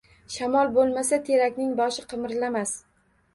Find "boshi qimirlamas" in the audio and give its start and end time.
1.83-2.75